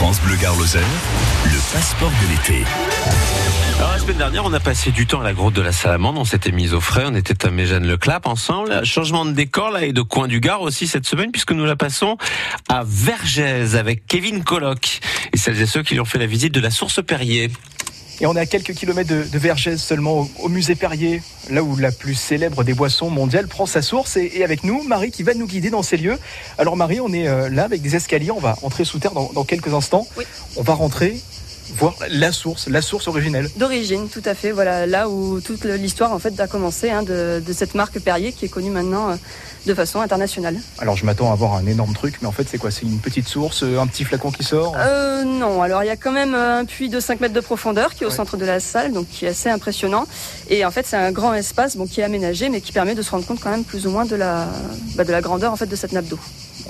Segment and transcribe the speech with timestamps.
[0.00, 2.64] France Bleu Gare le passeport de l'été.
[3.76, 6.16] Alors, la semaine dernière, on a passé du temps à la grotte de la Salamande.
[6.16, 7.04] On s'était mis au frais.
[7.06, 8.82] On était à Méjeanne le Clap ensemble.
[8.86, 11.76] Changement de décor là et de coin du Gard aussi cette semaine puisque nous la
[11.76, 12.16] passons
[12.70, 15.00] à Vergès avec Kevin Colloc
[15.34, 17.50] et celles et ceux qui ont fait la visite de la source Perrier.
[18.20, 21.76] Et on est à quelques kilomètres de, de Vergès seulement, au, musée Perrier, là où
[21.76, 24.16] la plus célèbre des boissons mondiales prend sa source.
[24.16, 26.18] Et, avec nous, Marie qui va nous guider dans ces lieux.
[26.58, 29.30] Alors Marie, on est euh, là avec des escaliers, on va entrer sous terre dans,
[29.32, 30.06] dans quelques instants.
[30.18, 30.24] Oui.
[30.56, 31.18] On va rentrer
[31.76, 33.48] voir la source, la source originelle.
[33.56, 34.50] D'origine, tout à fait.
[34.50, 38.32] Voilà, là où toute l'histoire en fait a commencé hein, de, de, cette marque Perrier
[38.32, 39.16] qui est connue maintenant euh,
[39.66, 40.56] de façon internationale.
[40.78, 42.70] Alors je m'attends à voir un énorme truc, mais en fait c'est quoi?
[42.70, 44.74] C'est une petite source, un petit flacon qui sort?
[44.76, 47.94] Euh, Non, alors il y a quand même un puits de 5 mètres de profondeur
[47.94, 48.16] qui est au ouais.
[48.16, 50.06] centre de la salle, donc qui est assez impressionnant.
[50.48, 53.02] Et en fait c'est un grand espace bon, qui est aménagé, mais qui permet de
[53.02, 54.48] se rendre compte quand même plus ou moins de la,
[54.96, 56.18] bah, de la grandeur en fait de cette nappe d'eau.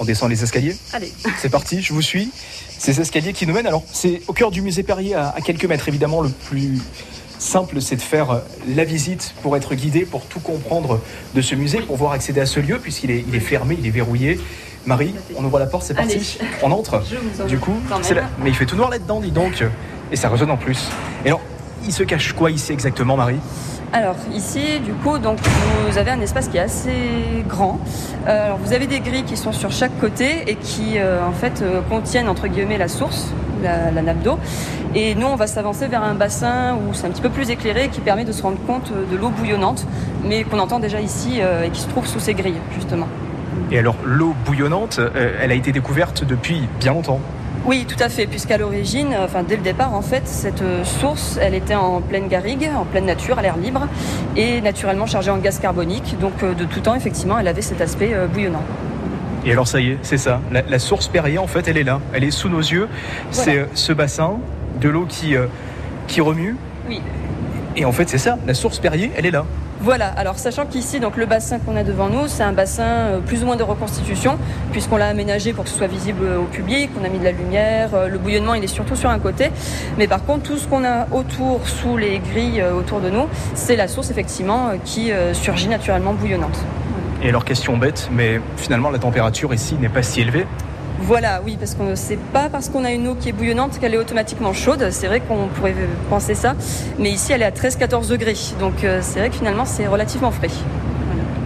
[0.00, 1.12] On descend les escaliers Allez.
[1.38, 2.30] C'est parti, je vous suis.
[2.78, 5.66] Ces escaliers qui nous mènent, alors c'est au cœur du musée Perrier, à, à quelques
[5.66, 6.80] mètres évidemment, le plus
[7.38, 8.40] simple, c'est de faire
[8.74, 11.00] la visite pour être guidé, pour tout comprendre
[11.34, 13.86] de ce musée, pour pouvoir accéder à ce lieu, puisqu'il est, il est fermé, il
[13.86, 14.40] est verrouillé.
[14.86, 16.38] Marie, on ouvre la porte, c'est parti.
[16.40, 16.50] Allez.
[16.62, 17.02] On entre.
[17.46, 18.14] Du coup, c'est.
[18.42, 19.62] Mais il fait tout noir là-dedans, dis donc.
[20.10, 20.88] Et ça résonne en plus.
[21.26, 21.42] Et alors,
[21.84, 23.38] il se cache quoi ici exactement, Marie?
[23.92, 25.38] Alors ici, du coup, donc
[25.88, 26.92] vous avez un espace qui est assez
[27.48, 27.80] grand.
[28.28, 31.32] Euh, alors, vous avez des grilles qui sont sur chaque côté et qui, euh, en
[31.32, 33.32] fait, euh, contiennent entre guillemets la source,
[33.64, 34.38] la, la nappe d'eau.
[34.94, 37.88] Et nous, on va s'avancer vers un bassin où c'est un petit peu plus éclairé,
[37.88, 39.84] qui permet de se rendre compte de l'eau bouillonnante,
[40.24, 43.06] mais qu'on entend déjà ici et qui se trouve sous ces grilles, justement.
[43.70, 45.00] Et alors, l'eau bouillonnante,
[45.40, 47.20] elle a été découverte depuis bien longtemps?
[47.66, 51.54] Oui, tout à fait, puisqu'à l'origine, enfin dès le départ, en fait, cette source, elle
[51.54, 53.86] était en pleine garrigue, en pleine nature, à l'air libre,
[54.36, 56.16] et naturellement chargée en gaz carbonique.
[56.20, 58.64] Donc de tout temps, effectivement, elle avait cet aspect euh, bouillonnant.
[59.44, 60.40] Et alors ça y est, c'est ça.
[60.50, 62.00] La, la, source Perrier, en fait, elle est là.
[62.12, 62.88] Elle est sous nos yeux.
[63.32, 63.52] Voilà.
[63.52, 64.38] C'est euh, ce bassin,
[64.80, 65.46] de l'eau qui, euh,
[66.06, 66.56] qui remue.
[66.88, 67.00] Oui.
[67.76, 68.38] Et en fait, c'est ça.
[68.46, 69.44] La source Perrier, elle est là.
[69.82, 73.20] Voilà, alors sachant qu'ici, donc le bassin qu'on a devant nous, c'est un bassin euh,
[73.20, 74.36] plus ou moins de reconstitution,
[74.72, 77.32] puisqu'on l'a aménagé pour que ce soit visible au public, on a mis de la
[77.32, 79.50] lumière, euh, le bouillonnement il est surtout sur un côté,
[79.96, 83.26] mais par contre tout ce qu'on a autour, sous les grilles euh, autour de nous,
[83.54, 86.62] c'est la source effectivement qui surgit naturellement bouillonnante.
[87.22, 90.46] Et alors question bête, mais finalement la température ici n'est pas si élevée
[91.02, 93.94] voilà, oui, parce que c'est pas parce qu'on a une eau qui est bouillonnante qu'elle
[93.94, 94.88] est automatiquement chaude.
[94.90, 95.74] C'est vrai qu'on pourrait
[96.08, 96.54] penser ça,
[96.98, 100.30] mais ici elle est à 13-14 degrés, donc euh, c'est vrai que finalement c'est relativement
[100.30, 100.50] frais.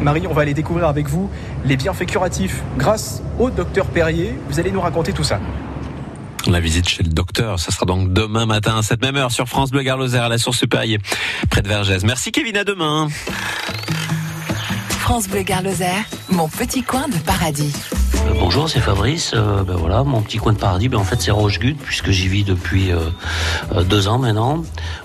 [0.00, 1.30] Marie, on va aller découvrir avec vous
[1.64, 4.34] les bienfaits curatifs grâce au docteur Perrier.
[4.48, 5.40] Vous allez nous raconter tout ça.
[6.46, 9.48] La visite chez le docteur, ça sera donc demain matin à cette même heure sur
[9.48, 10.98] France Bleu Gare à la source Perrier,
[11.48, 12.04] près de Vergès.
[12.04, 13.08] Merci Kevin, à demain.
[14.88, 15.62] France Bleu Gare
[16.30, 17.72] mon petit coin de paradis.
[18.24, 19.32] Euh, bonjour, c'est Fabrice.
[19.34, 22.28] Euh, ben voilà, mon petit coin de paradis, ben en fait c'est Rochegut puisque j'y
[22.28, 24.62] vis depuis euh, deux ans maintenant,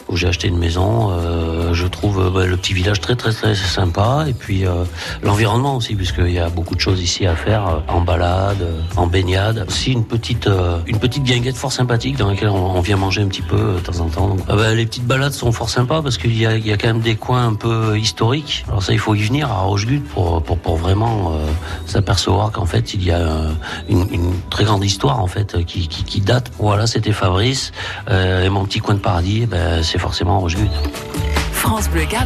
[0.07, 1.09] où j'ai acheté une maison.
[1.11, 4.63] Euh, je trouve ben, le petit village très très très sympa et puis
[5.23, 8.65] l'environnement aussi puisqu'il y a beaucoup de choses ici à faire en balade,
[8.95, 9.65] en baignade.
[9.67, 10.49] Aussi une petite
[10.87, 13.99] une petite guinguette fort sympathique dans laquelle on, vient manger un petit peu de temps
[13.99, 14.27] en temps.
[14.29, 16.87] Donc, ben, les petites balades sont fort sympas parce qu'il y a, y a quand
[16.87, 18.65] même des coins un peu historiques.
[18.67, 21.33] Alors ça, il faut y venir à Rochegut pour pour pour vraiment
[21.85, 26.03] s'apercevoir qu'en fait il y a une, une, très grande histoire en fait qui, qui,
[26.03, 26.51] qui date.
[26.59, 27.71] Voilà, c'était Fabrice
[28.09, 30.69] euh, et mon petit coin de paradis, ben, c'est forcément Rochegut.
[31.51, 32.25] France Bleu Gare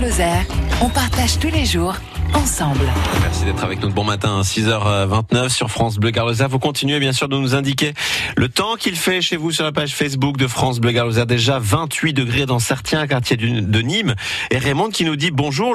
[0.81, 1.95] on partage tous les jours
[2.33, 2.85] ensemble.
[3.21, 3.89] Merci d'être avec nous.
[3.89, 6.45] Bon matin, 6h29 sur France Bleu Garloser.
[6.49, 7.93] Vous continuez bien sûr de nous indiquer
[8.35, 11.25] le temps qu'il fait chez vous sur la page Facebook de France Bleu Garloser.
[11.25, 14.15] Déjà 28 degrés dans certains quartiers de Nîmes.
[14.51, 15.71] Et Raymond qui nous dit bonjour.